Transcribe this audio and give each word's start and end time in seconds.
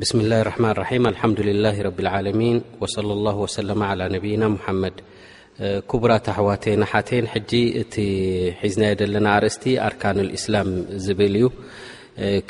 ብስምላ 0.00 0.32
ረማን 0.48 0.74
ራ 0.78 0.82
ኣልሓምዱላ 1.08 1.64
ረዓለሚን 1.86 2.58
ወለ 2.82 3.08
ላ 3.26 3.30
ወሰለ 3.40 3.70
ነብና 4.14 4.42
ሙሓመድ 4.56 4.96
ክቡራት 5.90 6.26
ኣሕዋተና 6.32 6.82
ሓተን 6.90 7.26
ሕጂ 7.32 7.52
እቲ 7.80 7.94
ሒዝናየ 8.60 8.94
ዘለና 9.00 9.26
ኣርእስቲ 9.38 9.64
ኣርካኖ 9.86 10.18
እስላም 10.38 10.68
ዝብእል 11.06 11.34
ዩ 11.42 11.46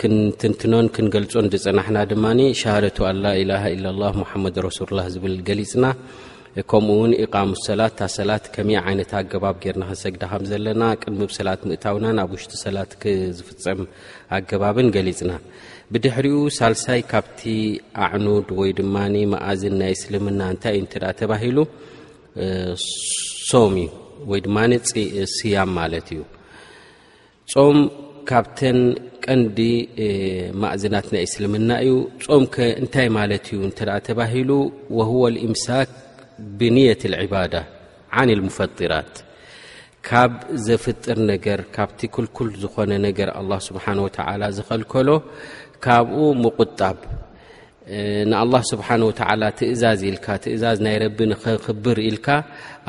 ክንትንትኖን 0.02 0.86
ክንገልፆን 0.98 1.50
ድፀናሕና 1.54 1.98
ድማ 2.12 2.24
ሸሃደቱ 2.62 2.98
ኣላላ 3.12 3.94
ላ 4.02 4.12
መድ 4.44 4.58
ረሱ 4.68 4.78
ላ 5.00 5.08
ዝብል 5.16 5.36
ገሊፅና 5.48 5.86
ከምኡ 6.70 6.92
ውን 7.02 7.12
ኢቃሙ 7.24 7.50
ሰላት 7.66 7.92
እታሰላት 7.94 8.44
ከመ 8.54 8.70
ዓይነት 8.86 9.10
ኣገባብ 9.20 9.54
ገርና 9.62 9.84
ክንሰግዳ 9.90 10.22
ከዘለና 10.32 10.82
ቅድሚ 11.02 11.20
ብሰላት 11.30 11.60
ምእታውና 11.68 12.06
ኣብ 12.24 12.32
ውሽጢ 12.36 12.52
ሰላት 12.66 12.90
ዝፍፀም 13.38 13.80
ኣገባብን 14.38 14.88
ገሊፅና 14.96 15.30
ብድሕሪኡ 15.94 16.36
ሳልሳይ 16.56 17.00
ካብቲ 17.10 17.40
ኣዕኑድ 18.04 18.46
ወይ 18.58 18.70
ድማ 18.78 18.94
ማእዝን 19.32 19.74
ናይ 19.80 19.90
እስልምና 19.96 20.40
እንታይ 20.52 20.76
እዩ 20.76 20.84
ተ 20.92 21.10
ተባሂሉ 21.18 21.58
ሶም 23.48 23.74
ወይ 24.30 24.40
ድማ 24.46 24.56
ስያም 25.34 25.70
ማለት 25.78 26.06
እዩ 26.14 26.22
ፆም 27.54 27.78
ካብተን 28.30 28.78
ቀንዲ 29.26 29.58
ማእዝናት 30.62 31.08
ናይ 31.16 31.24
እስልምና 31.28 31.70
እዩ 31.86 31.94
ፆም 32.26 32.46
እንታይ 32.82 33.08
ማለት 33.18 33.46
እዩ 33.56 33.60
ተ 33.80 33.98
ተባሂሉ 34.08 34.50
ወهዎ 35.00 35.20
لእምሳክ 35.36 35.90
ብንየት 36.60 37.02
لዕባዳ 37.14 37.54
ዓኒ 38.20 38.28
لምፈጢራት 38.40 39.14
ካብ 40.08 40.32
ዘፍጥር 40.66 41.18
ነገር 41.32 41.60
ካብቲ 41.74 42.00
ክልኩል 42.14 42.48
ዝኾነ 42.62 42.92
ነገር 43.06 43.28
ኣ 43.40 43.58
ስብሓ 43.66 43.84
ወላ 44.04 44.42
ዝኸልከሎ 44.56 45.08
ካብኡ 45.84 46.16
ምቁጣብ 46.44 46.96
ንኣላ 48.30 48.54
ስብሓ 48.70 48.88
ወተላ 49.08 49.42
ትእዛዝ 49.58 50.00
ኢልካ 50.10 50.26
ትእዛዝ 50.42 50.78
ናይ 50.86 50.96
ረቢ 51.02 51.18
ንኽክብር 51.30 51.98
ኢልካ 52.08 52.26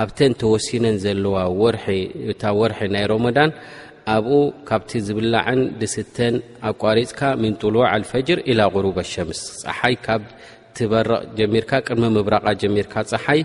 ኣብተን 0.03 0.33
ተወሲነን 0.41 0.97
ዘለዋ 1.03 1.35
ወ 1.61 1.71
እታ 2.31 2.43
ወርሒ 2.59 2.79
ናይ 2.95 3.05
ሮሞዳን 3.13 3.51
ኣብኡ 4.16 4.31
ካብቲ 4.69 4.91
ዝብላዕን 5.07 5.61
ድስተን 5.81 6.35
ኣቋሪፅካ 6.71 7.21
ምን 7.43 7.53
ጡሉዕ 7.63 7.85
አልፈጅር 7.95 8.39
ኢላ 8.51 8.61
غሩብ 8.75 8.97
ኣሸምስ 9.03 9.41
ፀሓይ 9.66 9.95
ካብ 10.05 10.23
ትበረቕ 10.77 11.21
ጀሚርካ 11.39 11.71
ቅድሚ 11.88 12.07
ምብረቃ 12.17 12.45
ጀሚርካ 12.63 12.93
ፀሓይ 13.13 13.41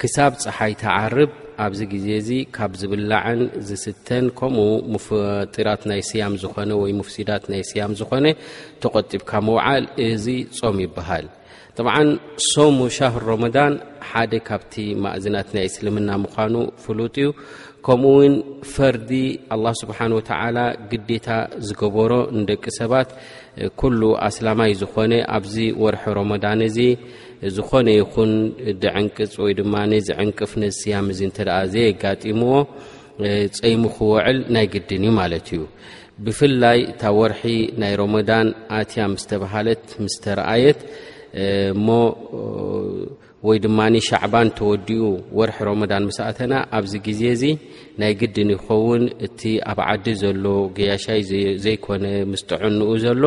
ክሳብ 0.00 0.32
ፀሓይ 0.44 0.72
ተዓርብ 0.84 1.30
ኣብዚ 1.64 1.80
ግዜ 1.92 2.06
እዚ 2.20 2.30
ካብ 2.56 2.72
ዝብላዕን 2.80 3.40
ዝስተን 3.68 4.24
ከምኡ 4.38 4.66
ሙፍጢራት 4.94 5.82
ናይ 5.90 6.00
ስያም 6.08 6.34
ዝኾነ 6.42 6.70
ወይ 6.82 6.92
ሙፍሲዳት 7.00 7.44
ናይ 7.52 7.62
ስያም 7.70 7.92
ዝኮነ 8.00 8.26
ተቆጢብካ 8.82 9.30
ምውዓል 9.46 9.84
እዚ 10.06 10.26
ፆም 10.58 10.76
ይበሃል 10.84 11.26
ጥብዓ 11.78 11.96
ሶሙ 12.50 12.76
ሻሃር 12.96 13.24
ረመዳን 13.30 13.72
ሓደ 14.10 14.32
ካብቲ 14.48 14.74
ማእዝናት 15.04 15.48
ናይ 15.56 15.64
እስልምና 15.70 16.10
ምኳኑ 16.24 16.54
ፍሉጥ 16.82 17.16
እዩ 17.22 17.28
ከምኡ 17.86 18.12
ውን 18.18 18.34
ፈርዲ 18.74 19.10
ኣላ 19.54 19.66
ስብሓን 19.80 20.12
ወተዓላ 20.18 20.58
ግዴታ 20.90 21.26
ዝገበሮ 21.66 22.12
ንደቂ 22.38 22.64
ሰባት 22.78 23.10
ኩሉ 23.80 24.00
ኣስላማይ 24.28 24.72
ዝኾነ 24.80 25.12
ኣብዚ 25.36 25.54
ወርሒ 25.82 26.04
ረመዳን 26.18 26.62
እዚ 26.68 26.78
ዝኾነ 27.56 27.86
ይኹን 28.00 28.30
ድዕንቅፅ 28.82 29.32
ወይ 29.44 29.52
ድማ 29.58 29.74
ነዝዕንቅፍ 29.92 30.52
ነስያም 30.62 31.06
እዚ 31.12 31.20
እንተደኣ 31.28 31.58
ዘ 31.72 31.74
የጋጢምዎ 31.86 32.52
ፀይሙ 33.58 33.82
ክውዕል 33.96 34.38
ናይ 34.56 34.66
ግድን 34.72 35.04
እዩ 35.08 35.12
ማለት 35.20 35.46
እዩ 35.56 35.62
ብፍላይ 36.24 36.78
እታብ 36.90 37.16
ወርሒ 37.20 37.44
ናይ 37.82 37.92
ሮሞዳን 38.02 38.48
ኣትያ 38.78 39.04
ምስተባሃለት 39.14 39.84
ምስተረኣየት 40.04 40.80
እሞ 41.74 41.88
ወይ 43.46 43.58
ድማ 43.64 43.80
ሻዕባን 44.06 44.48
ተወዲኡ 44.58 45.02
ወርሒ 45.38 45.56
ሮመዳን 45.68 46.06
መስእተና 46.08 46.52
ኣብዚ 46.76 46.92
ግዜ 47.06 47.20
እዚ 47.34 47.42
ናይ 48.00 48.12
ግድን 48.20 48.50
ይኸውን 48.54 49.02
እቲ 49.26 49.40
ኣብ 49.70 49.78
ዓዲ 49.88 50.06
ዘሎ 50.22 50.44
ግያሻይ 50.76 51.20
ዘይኮነ 51.64 52.04
ምስ 52.30 52.42
ጥዐንኡ 52.50 52.88
ዘሎ 53.04 53.22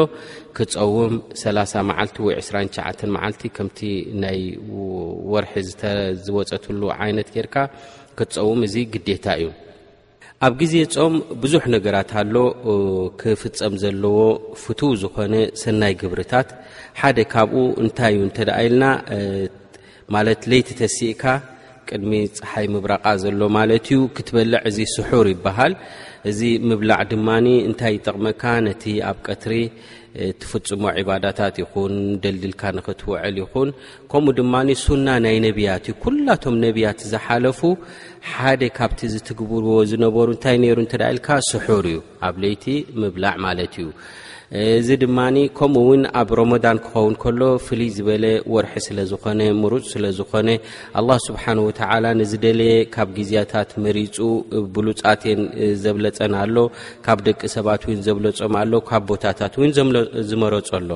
ክፀውም 0.58 1.14
30 1.44 1.84
መዓልቲ 1.90 2.18
ወይ 2.28 2.36
29 2.48 3.06
መዓልቲ 3.16 3.44
ከምቲ 3.58 3.80
ናይ 4.24 4.40
ወርሒ 5.34 5.54
ዝወፀትሉ 6.26 6.82
ዓይነት 7.06 7.30
ጌይርካ 7.36 7.56
ክትፀውም 8.18 8.60
እዚ 8.68 8.76
ግዴታ 8.96 9.26
እዩ 9.40 9.48
ኣብ 10.48 10.52
ግዜ 10.64 10.74
ፆም 10.96 11.14
ብዙሕ 11.44 11.64
ነገራት 11.76 12.12
ኣሎ 12.22 12.36
ክፍፀም 13.22 13.74
ዘለዎ 13.86 14.20
ፍትው 14.64 14.92
ዝኾነ 15.02 15.34
ሰናይ 15.62 15.94
ግብርታት 16.02 16.50
ሓደ 17.00 17.18
ካብኡ 17.34 17.56
እንታይ 17.84 18.14
እዩ 18.18 18.22
ንተደኣ 18.30 18.60
ኢልና 18.68 18.84
ማለት 20.16 20.42
ለይቲ 20.52 20.70
ተሲእካ 20.82 21.24
ቅድሚ 21.90 22.12
ፀሓይ 22.38 22.66
ምብራቃ 22.74 23.06
ዘሎ 23.24 23.40
ማለት 23.58 23.86
እዩ 23.94 24.00
ክትበልዕ 24.16 24.60
እዚ 24.70 24.78
ስሑር 24.96 25.26
ይበሃል 25.34 25.74
እዚ 26.30 26.40
ምብላዕ 26.70 27.00
ድማኒ 27.12 27.48
እንታይ 27.68 27.94
ይጠቕመካ 27.98 28.44
ነቲ 28.66 28.84
ኣብ 29.10 29.18
ቀትሪ 29.28 29.54
ትፍፅሞ 30.42 30.84
ዒባዳታት 31.00 31.56
ይኹን 31.64 31.94
ደልድልካ 32.24 32.62
ንኽትውዕል 32.78 33.36
ይኹን 33.42 33.70
ከምኡ 34.12 34.36
ድማኒ 34.40 34.70
ሱና 34.86 35.08
ናይ 35.26 35.38
ነብያት 35.48 35.86
እዩ 35.92 35.96
ኩላቶም 36.06 36.56
ነብያት 36.66 37.00
ዝሓለፉ 37.12 37.60
ሓደ 38.32 38.62
ካብቲ 38.80 39.02
ዝትግብርዎ 39.14 39.74
ዝነበሩ 39.92 40.28
እንታይ 40.36 40.58
ነይሩ 40.64 40.78
እንተዳ 40.86 41.02
ኢልካ 41.16 41.30
ስሑር 41.52 41.86
እዩ 41.94 42.00
ኣብ 42.30 42.36
ለይቲ 42.46 42.66
ምብላዕ 43.04 43.36
ማለት 43.48 43.76
እዩ 43.82 43.90
እዚ 44.60 44.88
ድማኒ 45.02 45.36
ከምኡ 45.58 45.78
እውን 45.84 46.04
ኣብ 46.20 46.30
ሮሞዳን 46.40 46.78
ክኸውን 46.86 47.16
ከሎ 47.22 47.42
ፍልይ 47.66 47.90
ዝበለ 47.98 48.26
ወርሒ 48.54 48.74
ስለዝኾነ 48.86 49.40
ሙሩፅ 49.62 49.84
ስለዝኾነ 49.94 50.48
ኣላ 51.00 51.10
ስብሓን 51.28 51.60
ወተዓላ 51.66 52.06
ንዝደልየ 52.22 52.72
ካብ 52.96 53.10
ግዜያታት 53.18 53.70
መሪፁ 53.86 54.18
ብሉፃትን 54.78 55.42
ዘብለፀን 55.84 56.34
ኣሎ 56.42 56.56
ካብ 57.08 57.20
ደቂ 57.28 57.42
ሰባት 57.56 57.82
እውን 57.88 58.02
ዘብለፆም 58.08 58.56
ኣሎ 58.62 58.74
ካብ 58.90 59.04
ቦታታት 59.12 59.54
እውን 59.60 59.72
ዝመረፀ 60.30 60.70
ኣሎ 60.80 60.90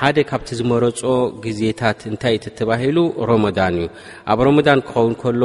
ሓደ 0.00 0.18
ካብቲ 0.28 0.48
ዝመረፆ 0.58 1.02
ግዜታት 1.44 2.00
እንታይ 2.10 2.34
እተተባሂሉ 2.38 2.96
ሮሞዳን 3.30 3.74
እዩ 3.82 3.86
ኣብ 4.32 4.38
ሮሞዳን 4.48 4.80
ክኸውን 4.88 5.14
ከሎ 5.22 5.42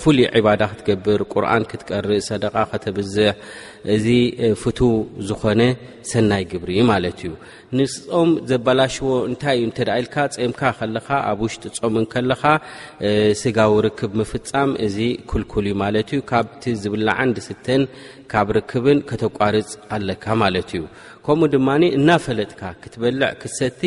ፍሉይ 0.00 0.26
ዕባዳ 0.40 0.62
ክትገብር 0.72 1.20
ቁርኣን 1.32 1.62
ክትቀርእ 1.70 2.20
ሰደቃ 2.28 2.54
ከተብዝሕ 2.72 3.30
እዚ 3.94 4.06
ፍቱ 4.62 4.78
ዝኾነ 5.28 5.60
ሰናይ 6.10 6.42
ግብሪ 6.52 6.70
እዩ 6.78 6.84
ማለት 6.92 7.18
እዩ 7.24 7.32
ንፆም 7.80 8.30
ዘበላሽዎ 8.50 9.08
እንታይ 9.30 9.56
እዩ 9.58 9.64
እንተዳ 9.70 9.88
ኢልካ 10.02 10.16
ፀምካ 10.36 10.60
ከለካ 10.80 11.08
ኣብ 11.32 11.40
ውሽጢ 11.46 11.64
ፆምን 11.82 12.04
ከለኻ 12.14 12.42
ስጋዊ 13.42 13.72
ርክብ 13.88 14.12
ምፍፃም 14.20 14.70
እዚ 14.88 14.98
ክልኩል 15.32 15.66
ዩ 15.72 15.76
ማለት 15.84 16.08
እዩ 16.14 16.22
ካብቲ 16.32 16.62
ዝብላ 16.82 17.08
ዓንዲ 17.24 17.38
ስተን 17.48 17.84
ካብ 18.32 18.48
ርክብን 18.56 18.98
ከተቋርፅ 19.10 19.70
ኣለካ 19.94 20.26
ማለት 20.42 20.68
እዩ 20.74 20.82
ከምኡ 21.26 21.46
ድማ 21.54 21.68
እናፈለጥካ 21.98 22.60
ክትበልዕ 22.82 23.28
ክትሰቲ 23.40 23.80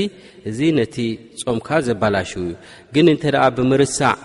እዚ 0.49 0.59
ነቲ 0.79 0.95
ፆምካ 1.43 1.67
ዘባላሽ 1.87 2.31
እዩ 2.41 2.49
ግን 2.93 3.05
እንተ 3.13 3.23
ደኣ 3.35 3.43
ብምርሳዕ 3.57 4.15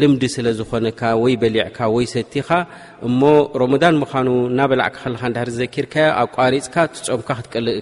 ልምዲ 0.00 0.22
ስለ 0.36 0.46
ዝኾነካ 0.58 1.00
ወይ 1.22 1.34
በሊዕካ 1.42 1.78
ወይ 1.96 2.06
ሰቲኻ 2.14 2.48
እሞ 3.08 3.20
ሮሞዳን 3.62 3.98
ምዃኑ 4.02 4.28
እናበላዕካ 4.52 4.96
ከልካ 5.04 5.22
እንዳሕዝዘኪርካዮ 5.30 6.08
ኣቋሪፅካ 6.24 6.76
ቲፆምካ 6.96 7.30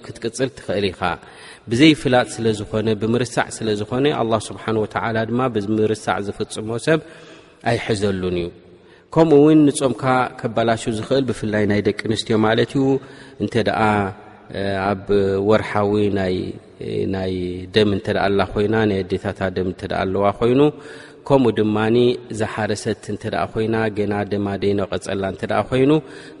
ክትቅፅል 0.05 0.51
ትኽእል 0.59 0.85
ኢኻ 0.91 1.01
ብዘይ 1.71 1.93
ፍላጥ 2.03 2.27
ስለዝኾነ 2.35 2.87
ብምርሳዕ 3.01 3.47
ስለዝኾነ 3.57 4.05
ኣ 4.21 4.23
ስብሓን 4.51 4.79
ወላ 4.83 5.23
ድማ 5.31 5.39
ብምርሳዕ 5.55 6.17
ዝፍፅሞ 6.29 6.69
ሰብ 6.87 7.01
ኣይሕዘሉን 7.71 8.37
እዩ 8.43 8.47
ከምኡ 9.15 9.33
እውን 9.41 9.59
ንፆምካ 9.67 10.03
ከባላሹ 10.39 10.83
ዝኽእል 10.97 11.23
ብፍላይ 11.27 11.63
ናይ 11.71 11.81
ደቂ 11.87 11.99
ኣንስትዮ 12.09 12.35
ማለት 12.45 12.71
እዩ 12.79 12.85
እንተደኣ 13.43 13.79
ኣብ 14.87 15.05
ወርሓዊ 15.49 15.91
ናይ 17.13 17.33
ደም 17.75 17.89
እንተዳኣ 17.97 18.23
ኣላ 18.29 18.39
ኮይና 18.53 18.75
ናይ 18.89 18.99
ኣዴታታ 19.03 19.39
ደም 19.57 19.67
እንተ 19.71 19.81
ዳኣ 19.91 19.99
ኣለዋ 20.05 20.25
ኮይኑ 20.39 20.61
ከምኡ 21.29 21.53
ድማኒ 21.59 21.97
ዝሓረሰት 22.39 23.01
እንተኣ 23.13 23.39
ኮይና 23.53 23.75
ገና 23.97 24.13
ደማ 24.31 24.47
ደነቐፀላ 24.63 25.23
እንተኣ 25.35 25.57
ኮይኑ 25.69 25.91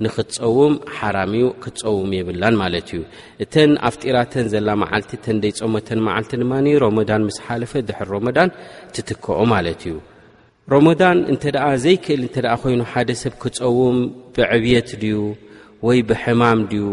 ንኽትፀውም 0.05 0.75
ሓራም 0.97 1.31
እዩ 1.39 1.45
ክትፀውም 1.65 2.11
የብላን 2.19 2.57
ማለት 2.63 2.89
እዩ 2.95 3.01
እተን 3.45 3.71
ኣፍጢራተን 3.91 4.49
ዘላ 4.55 4.69
መዓልቲ 4.83 5.11
ተንደይፀመተን 5.27 6.01
መዓልቲ 6.09 6.33
ድማ 6.43 6.53
ሮሞዳን 6.87 7.25
ምስ 7.29 7.39
ሓለፈት 7.47 7.87
ዝሕር 7.91 8.09
ሮሞዳን 8.17 8.55
ትትከኦ 8.97 9.39
ማለት 9.55 9.81
እዩ 9.89 9.95
ሮሞዳን 10.73 11.17
እንተ 11.31 11.43
ደኣ 11.55 11.65
ዘይክእል 11.83 12.21
እንተ 12.27 12.35
ኮይኑ 12.61 12.79
ሓደ 12.91 13.09
ሰብ 13.23 13.33
ክፀውም 13.41 13.97
ብዕብየት 14.35 14.89
ድዩ 15.01 15.13
ወይ 15.87 15.99
ብሕማም 16.09 16.59
ድዩ 16.71 16.85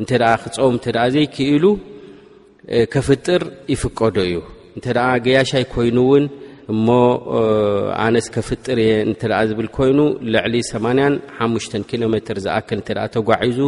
እንተ 0.00 0.10
ክፀውም 0.42 0.76
ተ 0.84 0.92
ዘይክእሉ 1.14 1.64
ከፍጥር 2.94 3.42
ይፍቀዶ 3.72 4.16
እዩ 4.28 4.36
እንተደኣ 4.76 5.06
ገያሻይ 5.26 5.64
ኮይኑ 5.74 5.96
እውን 6.04 6.24
እሞ 6.72 6.86
ኣነስከፍጥር 8.04 8.78
እየ 8.84 8.92
እንተኣ 9.06 9.32
ዝብል 9.48 9.68
ኮይኑ 9.76 9.98
ልዕሊ 10.34 10.54
8ሓ 10.70 11.72
ኪሎሜትር 11.90 12.38
ዝኣክል 12.44 12.80
እተ 12.82 12.88
ተጓዒዙ 13.16 13.58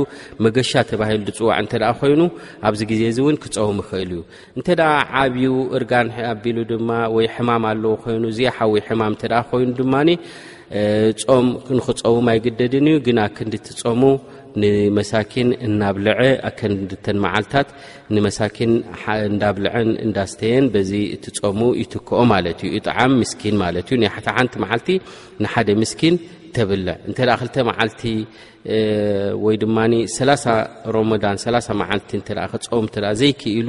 መገሻ 0.45 0.71
ተባሂሉ 0.91 1.21
ዝፅዋዕ 1.37 1.57
እተኣ 1.67 1.83
ኮይኑ 2.01 2.21
ኣብዚ 2.69 2.81
ግዜ 2.93 3.03
እዚ 3.13 3.19
እውን 3.25 3.37
ክፀውም 3.43 3.79
ይክእል 3.83 4.11
እዩ 4.17 4.23
እንተደኣ 4.59 4.95
ዓብዩ 5.23 5.47
እርጋን 5.79 6.09
ኣቢሉ 6.33 6.59
ድማ 6.73 6.91
ወይ 7.17 7.29
ሕማም 7.37 7.65
ኣለዉ 7.73 7.93
ኮይኑ 8.07 8.23
እዝ 8.35 8.41
ሓዊ 8.59 8.75
ሕማም 8.89 9.15
ተ 9.23 9.43
ኮይኑ 9.51 9.69
ድማኒ 9.81 10.11
ፆም 11.27 11.47
ንክፀሙም 11.79 12.27
ኣይግደድን 12.35 12.87
እዩ 12.93 12.99
ግና 13.09 13.21
ክንዲ 13.37 13.55
ትፀሙ 13.67 14.03
ንመሳኪን 14.63 15.49
እናብልዐ 15.67 16.13
ኣከንድተን 16.49 17.17
መዓልታት 17.25 17.69
ንመሳኪን 18.15 18.73
እዳብልዐን 19.29 19.89
እንዳስተየን 20.07 20.67
በዚ 20.75 20.93
እቲፀሙ 21.17 21.61
ይትከኦ 21.81 22.21
ማለት 22.35 22.61
እዩ 22.65 22.71
ይጣዓሚ 22.79 23.13
ምስኪን 23.23 23.57
ማለት 23.65 23.87
እዩ 23.91 23.99
ናይ 24.03 24.11
ሓ 24.17 24.37
ሓንቲ 24.39 24.55
መዓልቲ 24.65 24.91
ንሓደ 25.45 25.69
ምስኪን 25.83 26.15
እ 26.63 26.65
2ል 27.21 27.67
መዓልቲ 27.69 28.03
ወይ 29.45 29.57
ድማ 29.63 29.77
ሰላ 30.17 30.31
ሮሞዳን 30.97 31.37
ላ 31.55 31.59
መዓልቲ 31.81 32.11
እ 32.21 32.25
ክፀም 32.53 32.87
ተ 32.95 33.13
ዘይክኢሉ 33.21 33.69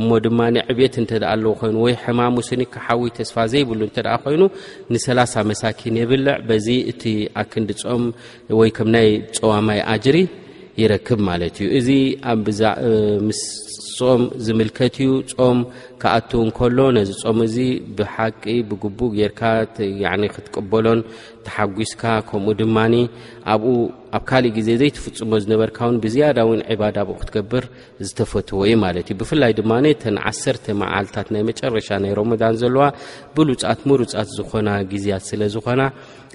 እሞ 0.00 0.08
ድማ 0.24 0.40
ዕብት 0.72 0.94
እንተኣ 1.02 1.22
ኣለዉ 1.34 1.46
ኮይኑ 1.60 1.76
ወይ 1.86 1.94
ሕማም 2.04 2.36
ስኒ 2.48 2.62
ክሓዊ 2.74 3.02
ተስፋ 3.18 3.36
ዘይብሉ 3.54 3.80
እተ 3.90 3.98
ኮይኑ 4.26 4.42
ንሰላ 4.94 5.20
መሳኪን 5.50 5.96
የብልዕ 6.02 6.34
በዚ 6.50 6.68
እቲ 6.92 7.02
ኣክንዲፆም 7.42 8.04
ወይ 8.60 8.70
ከም 8.78 8.88
ናይ 8.96 9.08
ፀዋማይ 9.38 9.80
ኣጅሪ 9.94 10.18
ይረክብ 10.82 11.20
ማለት 11.30 11.54
እዩ 11.64 11.68
እዚ 11.80 11.88
ፆም 14.00 14.22
ዝምልከት 14.44 14.94
እዩ 15.04 15.10
ፆም 15.38 15.58
ከኣት 16.02 16.30
ንከሎ 16.48 16.78
ነዚ 16.96 17.10
ፆም 17.22 17.38
እዚ 17.46 17.56
ብሓቂ 17.98 18.42
ብግቡ 18.68 18.98
ጌርካ 19.18 19.42
ክትቀበሎን 20.34 21.00
ተሓጒስካ 21.46 22.02
ከምኡ 22.28 22.54
ድማ 22.60 22.78
ኣብኡ 23.52 23.74
ኣብ 24.16 24.22
ካልእ 24.28 24.52
ግዜ 24.56 24.68
ዘይተፍፅሞ 24.80 25.30
ዝነበርካ 25.44 25.78
ውን 25.88 25.96
ብዝያዳ 26.04 26.38
ውን 26.48 26.60
ዕባዳ 26.74 26.96
ብኡ 27.08 27.16
ክትገብር 27.22 27.64
ዝተፈትወ 28.06 28.60
እዩ 28.66 28.74
ማለት 28.84 29.06
እዩ 29.12 29.16
ብፍላይ 29.20 29.52
ድማ 29.58 29.72
ተ 30.02 30.14
1 30.30 30.72
መዓልታት 30.80 31.28
ናይ 31.34 31.42
መጨረሻ 31.50 31.88
ናይ 32.04 32.12
ሮመዳን 32.18 32.56
ዘለዋ 32.62 32.84
ብሉፃት 33.36 33.80
ሙሉፃት 33.90 34.28
ዝኾና 34.38 34.68
ግዜያት 34.94 35.24
ስለዝኾና 35.30 35.82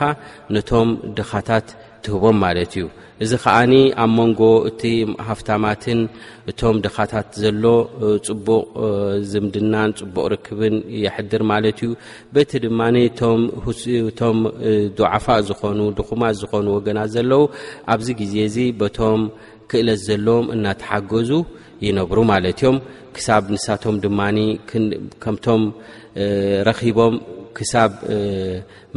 ነቶም 0.56 0.89
ድኻታት 1.19 1.68
ትህቦም 2.03 2.38
ማለት 2.45 2.74
እዩ 2.80 2.86
እዚ 3.24 3.31
ከዓኒ 3.44 3.74
ኣብ 4.01 4.10
መንጎ 4.18 4.42
እቲ 4.69 4.81
ሃፍታማትን 5.27 6.00
እቶም 6.51 6.75
ድካታት 6.86 7.30
ዘሎ 7.44 7.63
ፅቡቕ 8.27 8.68
ዝምድናን 9.31 9.92
ፅቡቅ 10.00 10.24
ርክብን 10.33 10.75
የሕድር 11.04 11.44
ማለት 11.51 11.80
እዩ 11.88 11.92
በቲ 12.36 12.51
ድማኒ 12.66 12.95
እቶም 14.10 14.38
ዱዓፋ 15.00 15.25
ዝኾኑ 15.50 15.80
ድኹማ 16.00 16.21
ዝኾኑ 16.42 16.68
ወገናት 16.77 17.10
ዘለዉ 17.16 17.42
ኣብዚ 17.95 18.07
ግዜ 18.21 18.36
እዚ 18.50 18.57
በቶም 18.81 19.22
ክእለት 19.74 20.00
ዘለዎም 20.07 20.48
እናተሓገዙ 20.57 21.31
ይነብሩ 21.88 22.18
ማለት 22.34 22.58
እዮም 22.62 22.78
ክሳብ 23.16 23.44
ንሳቶም 23.54 23.96
ድማ 24.04 24.20
ከምቶም 25.24 25.62
ረኪቦም 26.68 27.14
ክሳብ 27.58 27.92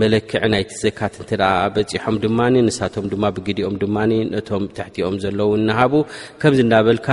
መለክዕ 0.00 0.42
ናይቲ 0.52 0.70
ዘካት 0.82 1.14
እንትደ 1.22 1.42
በፂሖም 1.74 2.16
ድማኒ 2.24 2.54
ንሳቶም 2.68 3.06
ድማ 3.12 3.24
ብግዲኦም 3.36 3.76
ድማ 3.82 3.96
ነቶም 4.12 4.64
ተሕቲኦም 4.76 5.16
ዘለዉ 5.24 5.48
እናሃቡ 5.60 5.92
ከምዚ 6.40 6.60
እናበልካ 6.66 7.08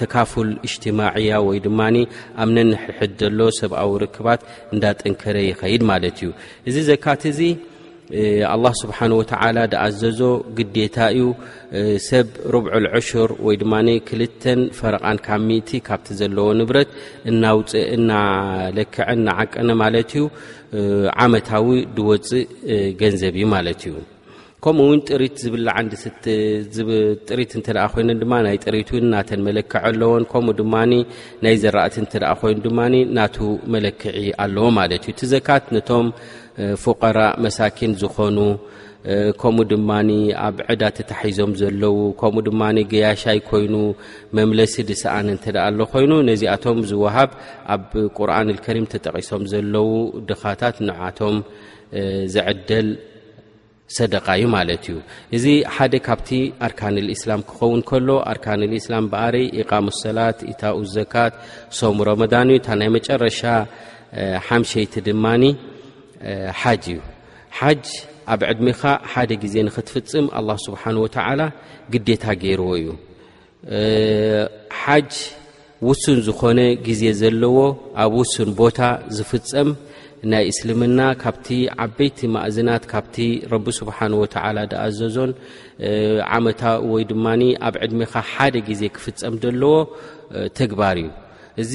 ተካፉል 0.00 0.50
እጅትማዕያ 0.66 1.32
ወይ 1.48 1.58
ድማኒ 1.66 1.96
ኣብነንሕሕድ 2.44 3.14
ዘሎ 3.24 3.40
ሰብኣዊ 3.60 3.92
ርክባት 4.04 4.42
እንዳጥንከረ 4.74 5.36
ይኸይድ 5.50 5.84
ማለት 5.92 6.16
እዩ 6.24 6.30
እዚ 6.70 6.76
ዘካት 6.90 7.24
እዚ 7.32 7.40
ኣላ 8.52 8.66
ስብሓን 8.80 9.12
ወተዓላ 9.20 9.56
ድኣዘዞ 9.72 10.20
ግዴታ 10.58 10.96
እዩ 11.14 11.22
ሰብ 12.08 12.28
ሩብዕ 12.54 12.70
ዑሽር 12.98 13.30
ወይ 13.46 13.56
ድማ 13.62 13.72
ክልተ 14.08 14.42
ፈረቃን 14.78 15.18
ካብ 15.26 15.40
ሚእቲ 15.48 15.70
ካብቲ 15.86 16.06
ዘለዎ 16.20 16.46
ንብረት 16.60 16.90
እናውፅእ 17.30 17.86
እናለክዐ 17.96 18.98
እናዓቀነ 19.18 19.68
ማለት 19.82 20.12
እዩ 20.18 20.24
ዓመታዊ 21.24 21.66
ድወፅእ 21.96 22.46
ገንዘብ 23.02 23.34
እዩ 23.40 23.46
ማለት 23.56 23.82
እዩ 23.90 23.96
ከምኡውን 24.64 25.00
ጥሪት 25.08 25.34
ዝብላ 25.42 25.68
ንዲጥሪት 25.86 27.50
እንተ 27.58 27.66
ኮይነን 27.92 28.20
ድማ 28.22 28.32
ናይ 28.46 28.56
ጥሪት 28.62 28.88
ናተን 29.12 29.40
መለክዐ 29.48 29.80
ኣለዎን 29.90 30.24
ከምኡ 30.30 30.54
ድማ 30.60 30.74
ናይ 31.44 31.56
ዘራእቲ 31.62 31.96
እተደኣ 32.06 32.30
ኮይኑ 32.40 32.58
ድማ 32.66 32.78
ናቱ 33.18 33.36
መለክዒ 33.74 34.18
ኣለዎ 34.44 34.64
ማለት 34.78 35.04
እዩ 35.08 35.14
ቲ 35.20 35.30
ዘካት 35.32 35.66
ነቶም 35.76 36.06
ፍቀራእ 36.82 37.34
መሳኪን 37.44 37.92
ዝኾኑ 38.02 38.38
ከምኡ 39.40 39.64
ድማ 39.70 39.90
ኣብ 40.46 40.56
ዕዳ 40.72 40.82
ተታሒዞም 40.98 41.50
ዘለው 41.60 41.96
ከምኡ 42.20 42.42
ድማ 42.46 42.62
ገያሻይ 42.92 43.38
ኮይኑ 43.48 43.74
መምለሲ 44.36 44.74
ድስኣነ 44.88 45.26
እንተ 45.34 45.44
ዳኣ 45.56 45.66
ኣሎ 45.70 45.78
ኮይኑ 45.92 46.12
ነዚኣቶም 46.30 46.78
ዝወሃብ 46.90 47.30
ኣብ 47.74 47.84
ቁርኣን 48.18 48.48
ልከሪም 48.54 48.86
ተጠቒሶም 48.94 49.44
ዘለው 49.52 49.88
ድኻታት 50.30 50.78
ንዓቶም 50.88 51.36
ዝዕደል 52.36 52.88
ሰደቃ 53.96 54.26
እዩ 54.38 54.46
ማለት 54.56 54.84
እዩ 54.90 54.96
እዚ 55.36 55.44
ሓደ 55.74 55.94
ካብቲ 56.06 56.28
ኣርካን 56.66 56.96
ልእስላም 57.08 57.42
ክኸውን 57.48 57.82
ከሎ 57.88 58.08
ኣርካን 58.32 58.62
ልእስላም 58.74 59.04
በኣረይ 59.14 59.46
ኢቃሙሰላት 59.62 60.38
ኢታኡ 60.52 60.80
ዘካት 60.96 61.34
ሶሙ 61.80 61.96
ረመዳን 62.10 62.50
እዩ 62.54 62.58
ታ 62.66 62.70
ናይ 62.80 62.90
መጨረሻ 62.98 63.40
ሓምሸይቲ 64.50 64.94
ድማኒ 65.08 65.42
ሓጅ 66.60 66.84
እዩ 66.92 67.00
ሓጅ 67.58 67.86
ኣብ 68.32 68.40
ዕድሚኻ 68.52 68.80
ሓደ 69.12 69.30
ግዜ 69.42 69.54
ንኽትፍፅም 69.68 70.26
ኣላ 70.38 70.50
ስብሓን 70.66 70.96
ወተዓላ 71.04 71.40
ግዴታ 71.94 72.24
ገይርዎ 72.42 72.70
እዩ 72.78 72.86
ሓጅ 74.80 75.10
ውሱን 75.88 76.18
ዝኾነ 76.26 76.58
ግዜ 76.86 77.02
ዘለዎ 77.20 77.56
ኣብ 78.04 78.12
ውሱን 78.20 78.50
ቦታ 78.60 78.78
ዝፍፀም 79.16 79.70
ናይ 80.32 80.44
እስልምና 80.52 81.00
ካብቲ 81.22 81.48
ዓበይቲ 81.84 82.18
ማእዝናት 82.34 82.84
ካብቲ 82.92 83.16
ረቢ 83.52 83.66
ስብሓን 83.80 84.12
ወተዓላ 84.20 84.58
ዳኣዘዞን 84.72 85.32
ዓመታ 86.38 86.62
ወይ 86.92 87.04
ድማ 87.10 87.26
ኣብ 87.68 87.74
ዕድሚኻ 87.86 88.12
ሓደ 88.32 88.54
ግዜ 88.70 88.82
ክፍፀም 88.96 89.34
ዘለዎ 89.44 89.74
ተግባር 90.60 90.96
እዩ 91.02 91.08
እዚ 91.62 91.74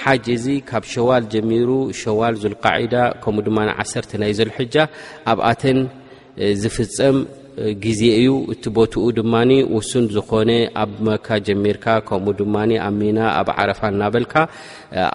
ሓጅ 0.00 0.26
እዚ 0.34 0.46
ካብ 0.68 0.84
ሸዋል 0.92 1.22
ጀሚሩ 1.32 1.70
ሸዋል 2.00 2.34
ዘልቃዒዳ 2.42 2.94
ከምኡ 3.22 3.42
ድማ 3.46 3.58
ዓሰተ 3.82 4.10
ናይ 4.22 4.32
ዘለ 4.38 4.50
ሕጃ 4.58 4.74
ኣብኣተን 5.32 5.78
ዝፍፀም 6.62 7.16
ግዜ 7.84 8.00
እዩ 8.20 8.30
እቲ 8.52 8.62
ቦትኡ 8.76 9.04
ድማ 9.18 9.34
ውሱን 9.76 10.04
ዝኮነ 10.16 10.50
ኣብ 10.82 10.90
መካ 11.08 11.26
ጀሚርካ 11.46 11.86
ከምኡ 12.08 12.34
ድማ 12.40 12.54
ኣብ 12.86 12.94
ሚና 13.02 13.18
ኣብ 13.40 13.48
ዓረፋ 13.58 13.80
እናበልካ 13.94 14.34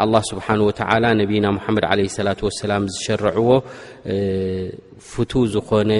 ኣ 0.03 0.05
ስብሓወተ 0.31 0.79
ነብና 1.21 1.45
ሓመድ 1.67 1.85
ለ 1.99 2.09
ላ 2.27 2.35
ሰላ 2.59 2.71
ዝሸርዕዎ 2.95 3.49
ፍቱ 5.11 5.31
ዝኮነ 5.55 5.91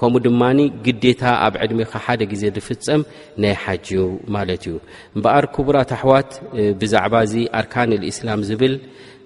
ከምኡ 0.00 0.18
ድማኒ 0.26 0.58
ግዴታ 0.84 1.22
ኣብ 1.46 1.54
ዕድሚካ 1.64 1.92
ሓደ 2.04 2.20
ግዜ 2.32 2.42
ዝፍፀም 2.56 3.02
ናይ 3.42 3.54
ሓጂው 3.64 4.06
ማለት 4.34 4.62
እዩ 4.68 4.76
እምበኣር 5.16 5.44
ክቡራት 5.54 5.90
ኣሕዋት 5.96 6.30
ብዛዕባ 6.80 7.14
እዚ 7.26 7.34
ኣርካን 7.60 7.90
ልእስላም 8.04 8.40
ዝብል 8.48 8.74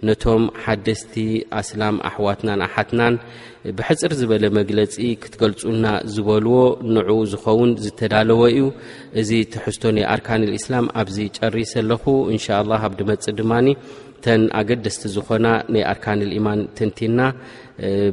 ነቶም 0.09 0.43
ሓደስቲ 0.63 1.15
ኣስላም 1.61 1.97
ኣሕዋትናን 2.09 2.61
ኣሓትናን 2.67 3.15
ብሕፅር 3.77 4.13
ዝበለ 4.21 4.45
መግለፂ 4.57 4.95
ክትገልፁልና 5.21 5.87
ዝበልዎ 6.15 6.57
ንዕኡ 6.97 7.11
ዝኸውን 7.33 7.71
ዝተዳለወ 7.85 8.41
እዩ 8.55 8.61
እዚ 9.21 9.31
ትሕዝቶ 9.53 9.85
ናይ 9.97 10.07
ኣርካን 10.15 10.43
ልእስላም 10.53 10.87
ኣብዚ 11.03 11.17
ጨሪሰለኹ 11.39 12.05
እንሻ 12.33 12.47
ላ 12.71 12.81
ኣብ 12.89 12.93
ዲመፅ 13.01 13.25
ድማኒ 13.39 13.69
ተን 14.25 14.43
ኣገደስቲ 14.59 15.03
ዝኾና 15.15 15.47
ናይ 15.75 15.83
ኣርካን 15.93 16.21
ኢማን 16.37 16.61
ትንቲና 16.77 17.21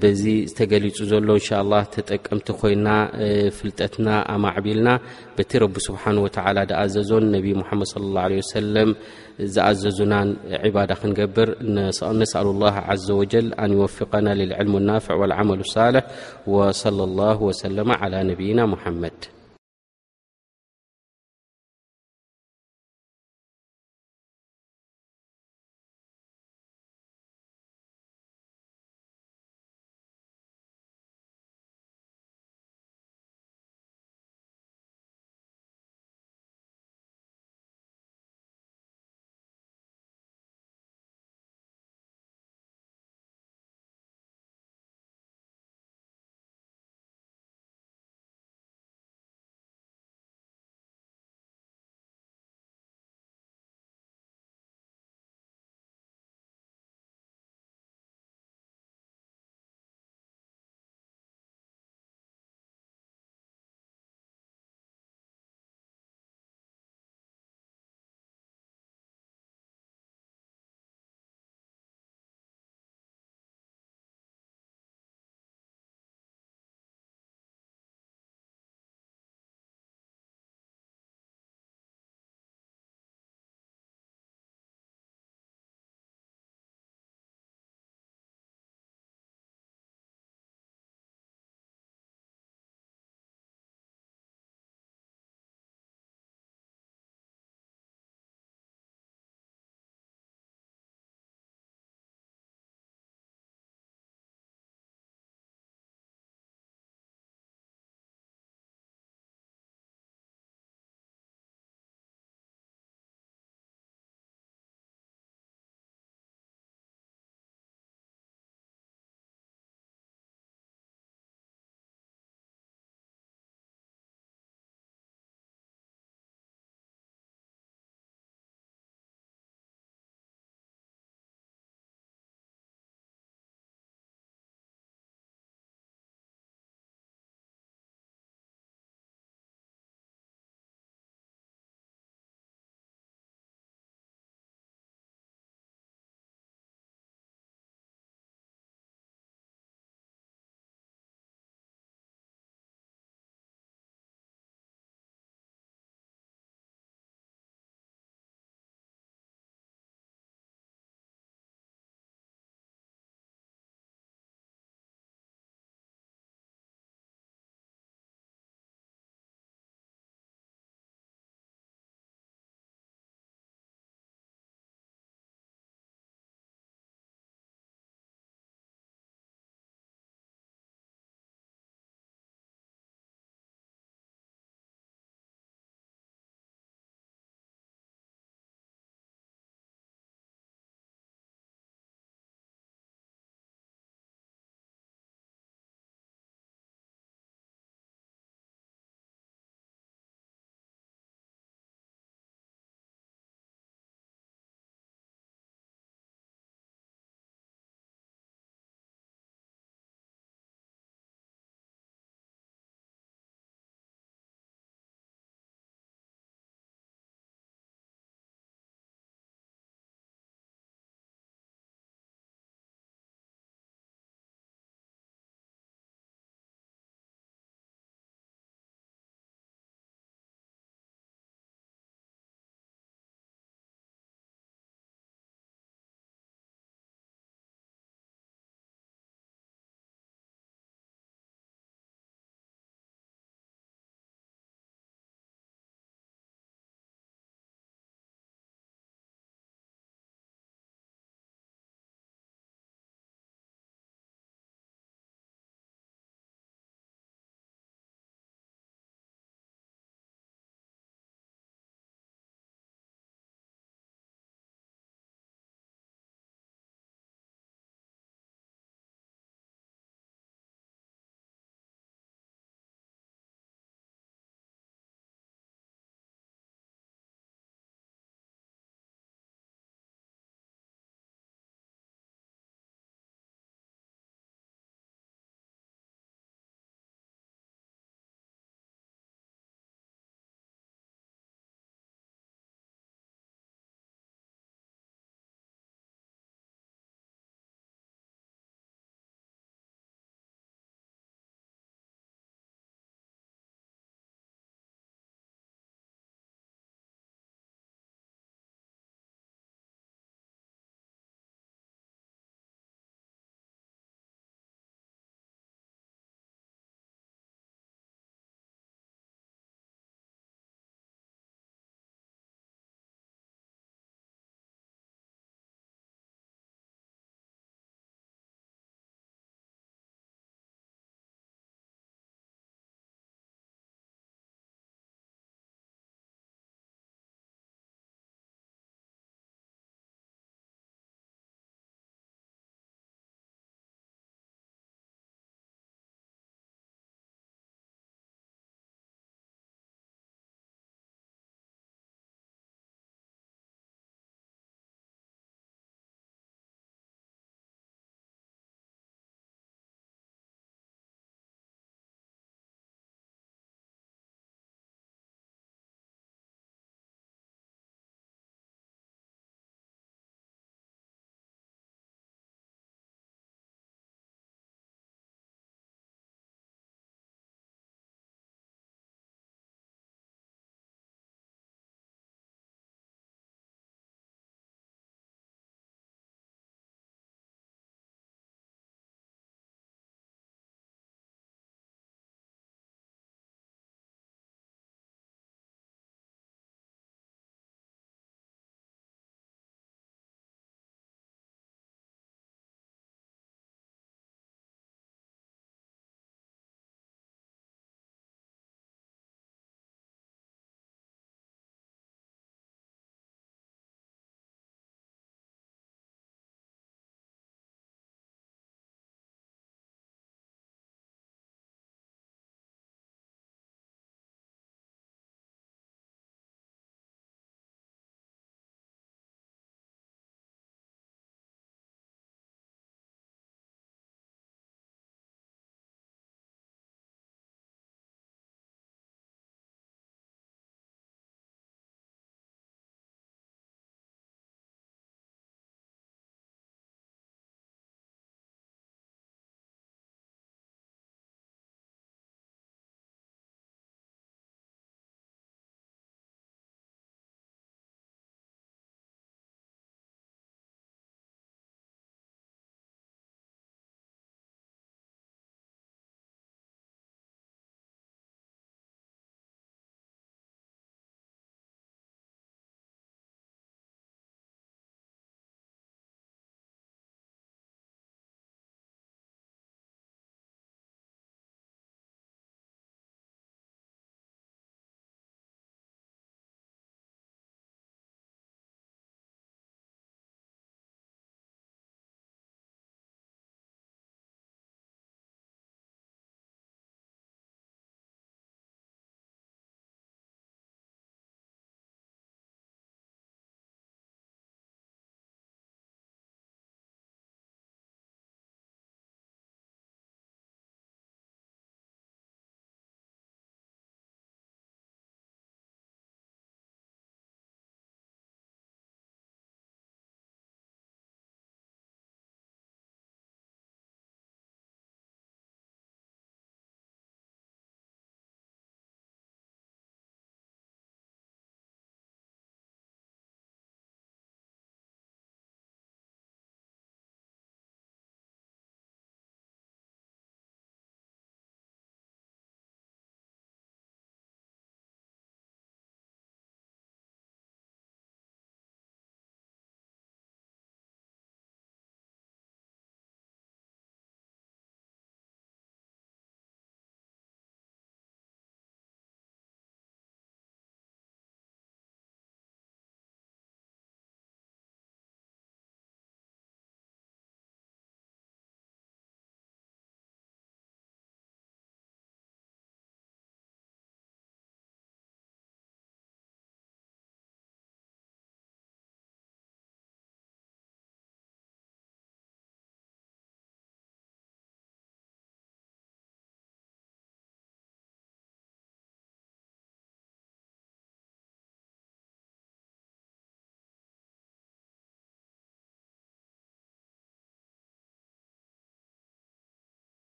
በዚ 0.00 0.22
ዝተገሊፁ 0.50 0.96
ዘሎ 1.12 1.28
እንሻ 1.38 1.48
ላ 1.70 1.74
ተጠቀምቲ 1.94 2.48
ኮይና 2.60 2.88
ፍልጠትና 3.58 4.08
ኣማዕቢልና 4.34 4.88
በቲ 5.36 5.50
ረቢ 5.64 5.74
ስብሓه 5.88 6.12
ወ 6.24 6.28
ዝኣዘዞን 7.14 7.26
ነብ 7.36 7.36
መድ 7.60 7.84
صለ 7.92 8.14
ه 8.28 8.46
ሰለ 8.52 8.74
ዝኣዘዙናን 9.54 10.28
ባዳ 10.76 10.90
ክንገብር 11.02 11.50
ነሳኣሉ 11.78 12.46
ላ 12.64 12.74
ዘ 13.06 13.16
ወጀል 13.20 13.48
ኣንወፍقና 13.64 14.26
ልዕልሙ 14.42 14.76
ናፍዕ 14.90 15.18
ዓመል 15.38 15.62
ሳሌሕ 15.76 16.04
ወصለ 16.56 16.98
ላه 17.20 17.40
ሰለ 17.62 17.78
ى 18.02 18.22
ነብይና 18.32 18.60
ሙሓመድ 18.74 19.20